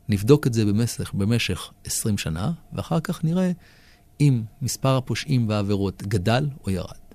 נבדוק 0.10 0.48
את 0.48 0.54
זה 0.54 0.66
במשך, 0.66 1.14
במשך 1.14 1.72
20 1.86 2.18
שנה, 2.18 2.52
ואחר 2.74 3.00
כך 3.00 3.24
נראה 3.24 3.52
אם 4.22 4.44
מספר 4.62 4.98
הפושעים 4.98 5.50
והעבירות 5.50 6.04
גדל 6.04 6.50
או 6.66 6.72
ירד. 6.72 7.06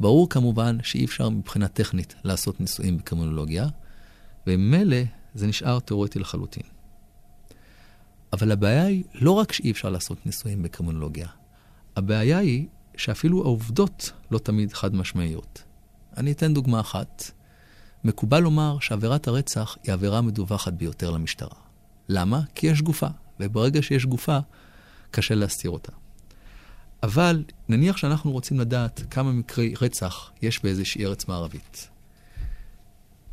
ברור 0.00 0.28
כמובן 0.28 0.78
שאי 0.82 1.04
אפשר 1.04 1.28
מבחינה 1.28 1.68
טכנית 1.68 2.14
לעשות 2.24 2.60
ניסויים 2.60 2.98
בקרימינולוגיה, 2.98 3.66
וממילא 4.46 5.02
זה 5.34 5.46
נשאר 5.46 5.80
תיאורטי 5.80 6.18
לחלוטין. 6.18 6.77
אבל 8.32 8.52
הבעיה 8.52 8.84
היא 8.84 9.04
לא 9.14 9.30
רק 9.30 9.52
שאי 9.52 9.70
אפשר 9.70 9.90
לעשות 9.90 10.26
ניסויים 10.26 10.62
בקרימינולוגיה, 10.62 11.28
הבעיה 11.96 12.38
היא 12.38 12.66
שאפילו 12.96 13.42
העובדות 13.42 14.12
לא 14.30 14.38
תמיד 14.38 14.72
חד 14.72 14.94
משמעיות. 14.94 15.62
אני 16.16 16.32
אתן 16.32 16.54
דוגמה 16.54 16.80
אחת. 16.80 17.30
מקובל 18.04 18.40
לומר 18.40 18.78
שעבירת 18.80 19.28
הרצח 19.28 19.76
היא 19.82 19.90
העבירה 19.90 20.18
המדווחת 20.18 20.72
ביותר 20.72 21.10
למשטרה. 21.10 21.58
למה? 22.08 22.40
כי 22.54 22.66
יש 22.66 22.82
גופה, 22.82 23.06
וברגע 23.40 23.82
שיש 23.82 24.06
גופה, 24.06 24.38
קשה 25.10 25.34
להסתיר 25.34 25.70
אותה. 25.70 25.92
אבל 27.02 27.44
נניח 27.68 27.96
שאנחנו 27.96 28.30
רוצים 28.32 28.60
לדעת 28.60 29.02
כמה 29.10 29.32
מקרי 29.32 29.74
רצח 29.80 30.30
יש 30.42 30.62
באיזושהי 30.62 31.06
ארץ 31.06 31.28
מערבית. 31.28 31.88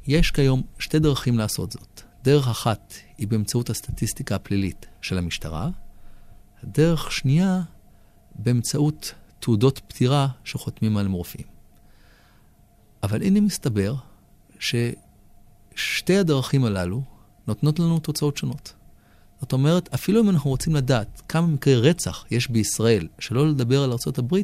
יש 0.07 0.31
כיום 0.31 0.61
שתי 0.79 0.99
דרכים 0.99 1.37
לעשות 1.37 1.71
זאת. 1.71 2.01
דרך 2.25 2.47
אחת 2.47 2.93
היא 3.17 3.27
באמצעות 3.27 3.69
הסטטיסטיקה 3.69 4.35
הפלילית 4.35 4.85
של 5.01 5.17
המשטרה, 5.17 5.69
דרך 6.63 7.11
שנייה 7.11 7.61
באמצעות 8.35 9.13
תעודות 9.39 9.79
פטירה 9.87 10.27
שחותמים 10.43 10.97
על 10.97 11.07
מורפים. 11.07 11.45
אבל 13.03 13.23
הנה 13.23 13.41
מסתבר 13.41 13.95
ששתי 14.59 16.17
הדרכים 16.17 16.65
הללו 16.65 17.01
נותנות 17.47 17.79
לנו 17.79 17.99
תוצאות 17.99 18.37
שונות. 18.37 18.73
זאת 19.41 19.53
אומרת, 19.53 19.93
אפילו 19.93 20.21
אם 20.21 20.29
אנחנו 20.29 20.49
רוצים 20.49 20.75
לדעת 20.75 21.21
כמה 21.29 21.47
מקרי 21.47 21.75
רצח 21.75 22.25
יש 22.31 22.49
בישראל, 22.49 23.07
שלא 23.19 23.49
לדבר 23.49 23.83
על 23.83 23.91
ארה"ב, 23.91 24.35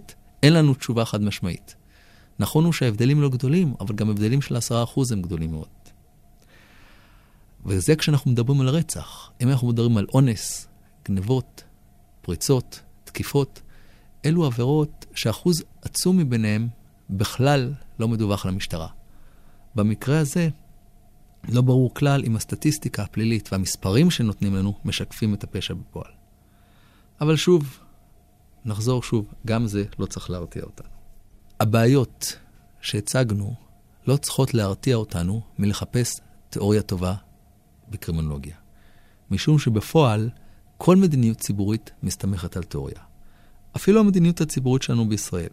אין 0.43 0.53
לנו 0.53 0.73
תשובה 0.73 1.05
חד 1.05 1.21
משמעית. 1.21 1.75
נכון 2.39 2.65
הוא 2.65 2.73
שההבדלים 2.73 3.21
לא 3.21 3.29
גדולים, 3.29 3.73
אבל 3.79 3.95
גם 3.95 4.09
הבדלים 4.09 4.41
של 4.41 4.55
10% 4.55 4.59
הם 5.11 5.21
גדולים 5.21 5.51
מאוד. 5.51 5.80
וזה 7.65 7.95
כשאנחנו 7.95 8.31
מדברים 8.31 8.61
על 8.61 8.69
רצח. 8.69 9.31
אם 9.41 9.49
אנחנו 9.49 9.67
מדברים 9.67 9.97
על 9.97 10.05
אונס, 10.13 10.67
גנבות, 11.05 11.63
פריצות, 12.21 12.81
תקיפות, 13.03 13.61
אלו 14.25 14.45
עבירות 14.45 15.05
שאחוז 15.15 15.63
עצום 15.81 16.17
מביניהם 16.17 16.67
בכלל 17.09 17.73
לא 17.99 18.07
מדווח 18.07 18.45
למשטרה. 18.45 18.87
במקרה 19.75 20.19
הזה, 20.19 20.49
לא 21.49 21.61
ברור 21.61 21.93
כלל 21.93 22.23
אם 22.25 22.35
הסטטיסטיקה 22.35 23.03
הפלילית 23.03 23.49
והמספרים 23.51 24.11
שנותנים 24.11 24.55
לנו 24.55 24.79
משקפים 24.85 25.33
את 25.33 25.43
הפשע 25.43 25.73
בפועל. 25.73 26.11
אבל 27.21 27.35
שוב, 27.35 27.79
נחזור 28.65 29.03
שוב, 29.03 29.25
גם 29.45 29.67
זה 29.67 29.83
לא 29.99 30.05
צריך 30.05 30.29
להרתיע 30.29 30.63
אותנו. 30.63 30.89
הבעיות 31.59 32.37
שהצגנו 32.81 33.55
לא 34.07 34.17
צריכות 34.17 34.53
להרתיע 34.53 34.95
אותנו 34.95 35.41
מלחפש 35.59 36.19
תיאוריה 36.49 36.81
טובה 36.81 37.15
בקרימינולוגיה. 37.91 38.55
משום 39.31 39.59
שבפועל, 39.59 40.29
כל 40.77 40.95
מדיניות 40.95 41.37
ציבורית 41.37 41.91
מסתמכת 42.03 42.57
על 42.57 42.63
תיאוריה. 42.63 42.99
אפילו 43.75 43.99
המדיניות 43.99 44.41
הציבורית 44.41 44.83
שלנו 44.83 45.09
בישראל. 45.09 45.49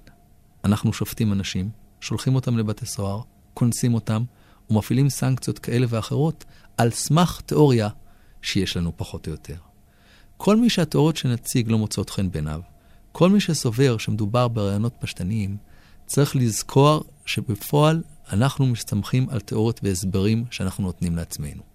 אנחנו 0.65 0.93
שופטים 0.93 1.33
אנשים, 1.33 1.71
שולחים 2.01 2.35
אותם 2.35 2.59
לבתי 2.59 2.87
סוהר, 2.87 3.21
קונסים 3.55 3.95
אותם, 3.95 4.25
ומפעילים 4.71 5.09
סנקציות 5.09 5.59
כאלה 5.59 5.87
ואחרות 5.89 6.45
על 6.77 6.91
סמך 6.91 7.41
תיאוריה 7.47 7.89
שיש 8.43 8.77
לנו 8.77 8.93
פחות 8.97 9.27
או 9.27 9.33
יותר. 9.33 9.57
כל 10.37 10.57
מי 10.57 10.71
שהתיאוריות 10.71 11.17
שנציג 11.17 11.71
לא 11.71 11.79
מוצאות 11.79 12.11
חן 12.11 12.31
בעיניו, 12.31 12.61
כל 13.13 13.31
מי 13.31 13.41
שסובר 13.41 13.99
שמדובר 13.99 14.49
ברעיונות 14.49 14.95
פשטניים, 14.99 15.57
צריך 16.07 16.37
לזכור 16.37 17.05
שבפועל 17.27 18.03
אנחנו 18.33 18.67
מסתמכים 18.67 19.27
על 19.31 19.41
תיאוריות 19.41 19.81
והסברים 19.83 20.45
שאנחנו 20.51 20.85
נותנים 20.85 21.17
לעצמנו. 21.17 21.68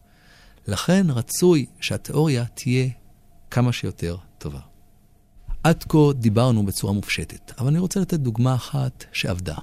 לכן 0.67 1.05
רצוי 1.09 1.65
שהתיאוריה 1.79 2.45
תהיה 2.45 2.89
כמה 3.51 3.71
שיותר 3.71 4.17
טובה. 4.37 4.59
עד 5.63 5.83
כה 5.89 5.97
דיברנו 6.15 6.65
בצורה 6.65 6.93
מופשטת, 6.93 7.51
אבל 7.57 7.67
אני 7.67 7.79
רוצה 7.79 7.99
לתת 7.99 8.19
דוגמה 8.19 8.55
אחת 8.55 9.05
שעבדה. 9.11 9.55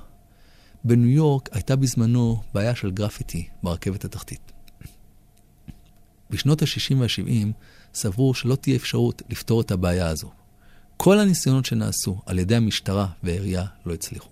בניו 0.84 1.08
יורק 1.08 1.48
הייתה 1.52 1.76
בזמנו 1.76 2.42
בעיה 2.54 2.74
של 2.74 2.90
גרפיטי 2.90 3.48
ברכבת 3.62 4.04
התחתית. 4.04 4.52
בשנות 6.30 6.62
ה-60 6.62 6.96
וה-70 6.96 7.46
סברו 7.94 8.34
שלא 8.34 8.54
תהיה 8.54 8.76
אפשרות 8.76 9.22
לפתור 9.30 9.60
את 9.60 9.70
הבעיה 9.70 10.08
הזו. 10.08 10.30
כל 10.96 11.18
הניסיונות 11.18 11.64
שנעשו 11.64 12.20
על 12.26 12.38
ידי 12.38 12.56
המשטרה 12.56 13.06
והעירייה 13.22 13.64
לא 13.86 13.94
הצליחו. 13.94 14.28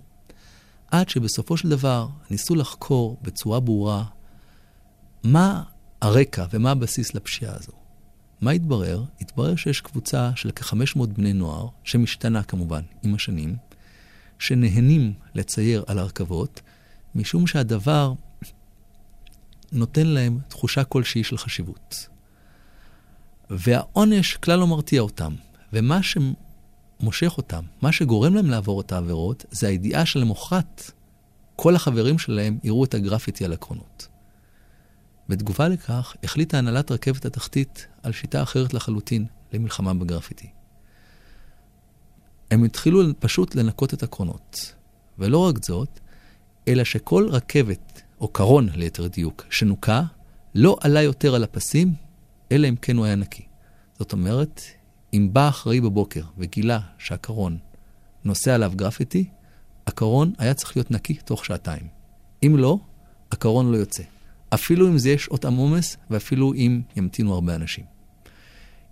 עד 0.91 1.09
שבסופו 1.09 1.57
של 1.57 1.69
דבר 1.69 2.09
ניסו 2.31 2.55
לחקור 2.55 3.17
בצורה 3.23 3.61
ברורה 3.61 4.05
מה 5.25 5.63
הרקע 6.01 6.47
ומה 6.51 6.71
הבסיס 6.71 7.15
לפשיעה 7.15 7.55
הזו. 7.57 7.73
מה 8.41 8.51
התברר? 8.51 9.05
התברר 9.21 9.57
שיש 9.57 9.81
קבוצה 9.81 10.31
של 10.37 10.51
כ-500 10.57 11.07
בני 11.07 11.33
נוער, 11.33 11.69
שמשתנה 11.85 12.43
כמובן 12.43 12.83
עם 13.03 13.15
השנים, 13.15 13.57
שנהנים 14.39 15.13
לצייר 15.35 15.85
על 15.87 15.99
הרכבות, 15.99 16.61
משום 17.15 17.47
שהדבר 17.47 18.13
נותן 19.73 20.07
להם 20.07 20.39
תחושה 20.49 20.85
כלשהי 20.85 21.25
של 21.25 21.39
חשיבות. 21.39 22.09
והעונש 23.51 24.37
כלל 24.37 24.59
לא 24.59 24.67
מרתיע 24.67 25.01
אותם, 25.01 25.35
ומה 25.73 26.01
שמושך 26.03 27.35
אותם, 27.37 27.65
מה 27.83 27.93
שגורם 27.93 28.35
להם 28.35 28.51
לעבור 28.51 28.81
את 28.81 28.93
העבירות, 28.93 29.45
זה 29.51 29.69
הידיעה 29.69 30.07
שלמחרת 30.07 30.93
כל 31.57 31.77
החברים 31.77 32.19
שלהם 32.19 32.59
יראו 32.65 32.85
את 32.85 32.95
הגרפיטי 32.95 33.45
על 33.45 33.53
הקרונות. 33.53 34.08
בתגובה 35.29 35.69
לכך, 35.69 36.17
החליטה 36.25 36.59
הנהלת 36.59 36.91
רכבת 36.91 37.25
התחתית 37.25 37.87
על 38.03 38.13
שיטה 38.13 38.43
אחרת 38.43 38.75
לחלוטין 38.75 39.27
למלחמה 39.53 39.95
בגרפיטי. 39.95 40.51
הם 42.51 42.65
התחילו 42.65 43.03
פשוט 43.19 43.55
לנקות 43.55 43.95
את 43.95 44.03
הקרונות. 44.03 44.75
ולא 45.19 45.39
רק 45.39 45.65
זאת, 45.65 46.01
אלא 46.69 46.85
שכל 46.85 47.29
רכבת, 47.31 48.03
או 48.21 48.29
קרון 48.29 48.69
ליתר 48.75 49.07
דיוק, 49.07 49.45
שנוקה, 49.51 50.03
לא 50.55 50.77
עלה 50.81 51.03
יותר 51.03 51.35
על 51.35 51.45
הפסים, 51.45 51.95
אלא 52.53 52.69
אם 52.69 52.77
כן 52.77 52.97
הוא 52.97 53.05
היה 53.05 53.15
נקי. 53.15 53.43
זאת 53.99 54.13
אומרת, 54.13 54.63
אם 55.15 55.29
בא 55.33 55.49
אחראי 55.49 55.81
בבוקר 55.81 56.23
וגילה 56.39 56.81
שהקרון 56.99 57.59
נוסע 58.25 58.55
עליו 58.55 58.73
גרפיטי, 58.77 59.29
הקרון 59.87 60.33
היה 60.39 60.55
צריך 60.55 60.77
להיות 60.77 60.91
נקי 60.91 61.15
תוך 61.15 61.45
שעתיים. 61.45 61.87
אם 62.43 62.55
לא, 62.59 62.79
הקרון 63.33 63.73
לא 63.73 63.77
יוצא. 63.77 64.03
אפילו 64.55 64.89
אם 64.89 64.99
זה 64.99 65.11
יש 65.11 65.25
שעות 65.25 65.45
עמומס, 65.45 65.97
ואפילו 66.11 66.55
אם 66.55 66.81
ימתינו 66.97 67.35
הרבה 67.35 67.55
אנשים. 67.55 67.85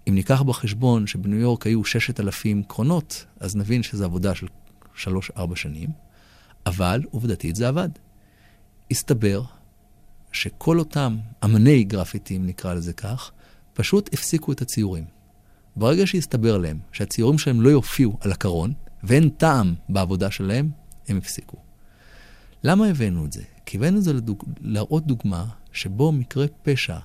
אם 0.09 0.15
ניקח 0.15 0.43
בחשבון 0.43 1.07
שבניו 1.07 1.39
יורק 1.39 1.67
היו 1.67 1.85
6,000 1.85 2.63
קרונות, 2.63 3.27
אז 3.41 3.57
נבין 3.57 3.83
שזו 3.83 4.05
עבודה 4.05 4.33
של 4.35 4.47
3-4 4.97 5.09
שנים, 5.55 5.89
אבל 6.67 7.03
עובדתית 7.11 7.57
זה 7.57 7.69
עבד. 7.69 7.89
הסתבר 8.91 9.43
שכל 10.33 10.79
אותם 10.79 11.17
אמני 11.45 11.85
גרפיטים, 11.85 12.47
נקרא 12.47 12.75
לזה 12.75 12.93
כך, 12.93 13.31
פשוט 13.73 14.15
הפסיקו 14.15 14.53
את 14.53 14.63
הציורים. 14.63 15.05
ברגע 15.77 16.07
שהסתבר 16.07 16.59
להם 16.59 16.79
שהציורים 16.93 17.39
שלהם 17.39 17.61
לא 17.61 17.69
יופיעו 17.69 18.19
על 18.21 18.33
הקרון, 18.33 18.73
ואין 19.05 19.29
טעם 19.29 19.75
בעבודה 19.89 20.31
שלהם, 20.31 20.71
הם 21.09 21.17
הפסיקו. 21.17 21.66
למה 22.67 22.87
הבאנו 22.87 23.25
את 23.25 23.33
זה? 23.33 23.43
כי 23.67 23.77
הבאנו 23.77 23.99
את 23.99 24.05
זה 24.05 24.13
לדוג... 24.13 24.45
להראות 24.61 25.07
דוגמה 25.07 25.47
שבו 25.73 26.13
מקרה 26.13 26.47
פשע 26.63 26.99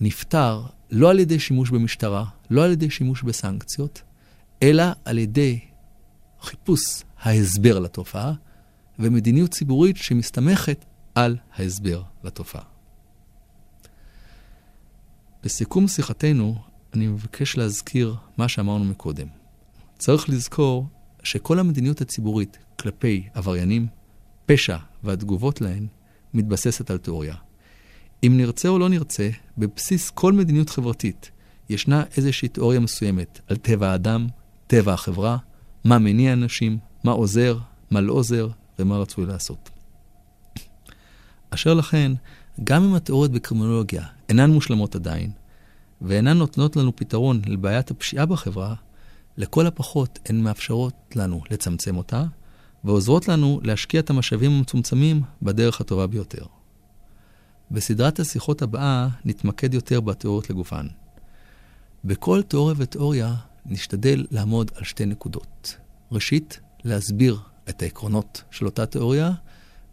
נפתר 0.00 0.62
לא 0.90 1.10
על 1.10 1.18
ידי 1.18 1.38
שימוש 1.38 1.70
במשטרה, 1.70 2.24
לא 2.50 2.64
על 2.64 2.72
ידי 2.72 2.90
שימוש 2.90 3.22
בסנקציות, 3.22 4.02
אלא 4.62 4.84
על 5.04 5.18
ידי 5.18 5.58
חיפוש 6.40 7.02
ההסבר 7.22 7.78
לתופעה 7.78 8.32
ומדיניות 8.98 9.50
ציבורית 9.50 9.96
שמסתמכת 9.96 10.84
על 11.14 11.36
ההסבר 11.54 12.02
לתופעה. 12.24 12.64
בסיכום 15.44 15.88
שיחתנו, 15.88 16.56
אני 16.94 17.06
מבקש 17.06 17.56
להזכיר 17.56 18.16
מה 18.36 18.48
שאמרנו 18.48 18.84
מקודם. 18.84 19.26
צריך 19.98 20.28
לזכור 20.28 20.86
שכל 21.22 21.58
המדיניות 21.58 22.00
הציבורית 22.00 22.58
כלפי 22.78 23.28
עבריינים, 23.34 23.86
פשע 24.46 24.76
והתגובות 25.04 25.60
להן 25.60 25.86
מתבססת 26.34 26.90
על 26.90 26.98
תיאוריה. 26.98 27.34
אם 28.26 28.32
נרצה 28.36 28.68
או 28.68 28.78
לא 28.78 28.88
נרצה, 28.88 29.30
בבסיס 29.58 30.10
כל 30.10 30.32
מדיניות 30.32 30.70
חברתית 30.70 31.30
ישנה 31.68 32.04
איזושהי 32.16 32.48
תיאוריה 32.48 32.80
מסוימת 32.80 33.40
על 33.48 33.56
טבע 33.56 33.90
האדם, 33.90 34.26
טבע 34.66 34.92
החברה, 34.92 35.36
מה 35.84 35.98
מניע 35.98 36.32
אנשים, 36.32 36.78
מה 37.04 37.12
עוזר, 37.12 37.58
מה 37.90 38.00
לא 38.00 38.12
עוזר 38.12 38.48
ומה 38.78 38.96
רצוי 38.98 39.26
לעשות. 39.26 39.70
אשר 41.50 41.74
לכן, 41.74 42.12
גם 42.64 42.84
אם 42.84 42.94
התיאוריות 42.94 43.32
בקרימינולוגיה 43.32 44.06
אינן 44.28 44.50
מושלמות 44.50 44.94
עדיין, 44.94 45.30
ואינן 46.02 46.38
נותנות 46.38 46.76
לנו 46.76 46.96
פתרון 46.96 47.42
לבעיית 47.46 47.90
הפשיעה 47.90 48.26
בחברה, 48.26 48.74
לכל 49.36 49.66
הפחות 49.66 50.18
הן 50.28 50.40
מאפשרות 50.40 50.94
לנו 51.14 51.42
לצמצם 51.50 51.96
אותה, 51.96 52.24
ועוזרות 52.86 53.28
לנו 53.28 53.60
להשקיע 53.62 54.00
את 54.00 54.10
המשאבים 54.10 54.52
המצומצמים 54.52 55.22
בדרך 55.42 55.80
הטובה 55.80 56.06
ביותר. 56.06 56.44
בסדרת 57.70 58.20
השיחות 58.20 58.62
הבאה 58.62 59.08
נתמקד 59.24 59.74
יותר 59.74 60.00
בתיאוריות 60.00 60.50
לגופן. 60.50 60.86
בכל 62.04 62.42
תיאוריה 62.42 62.74
ותיאוריה 62.78 63.34
נשתדל 63.66 64.26
לעמוד 64.30 64.70
על 64.74 64.84
שתי 64.84 65.06
נקודות. 65.06 65.76
ראשית, 66.12 66.60
להסביר 66.84 67.38
את 67.68 67.82
העקרונות 67.82 68.42
של 68.50 68.66
אותה 68.66 68.86
תיאוריה, 68.86 69.32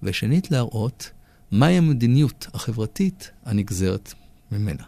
ושנית, 0.04 0.52
להראות 0.52 1.12
מהי 1.52 1.78
המדיניות 1.78 2.48
החברתית 2.54 3.32
הנגזרת 3.46 4.14
ממנה. 4.52 4.84